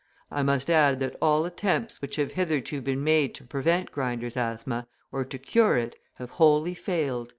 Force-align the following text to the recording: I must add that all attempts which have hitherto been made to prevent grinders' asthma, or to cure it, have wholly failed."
I 0.31 0.41
must 0.41 0.67
add 0.71 0.99
that 1.01 1.15
all 1.21 1.45
attempts 1.45 2.01
which 2.01 2.15
have 2.15 2.31
hitherto 2.31 2.81
been 2.81 3.03
made 3.03 3.35
to 3.35 3.43
prevent 3.43 3.91
grinders' 3.91 4.35
asthma, 4.35 4.87
or 5.11 5.23
to 5.25 5.37
cure 5.37 5.77
it, 5.77 5.95
have 6.15 6.31
wholly 6.31 6.73
failed." 6.73 7.29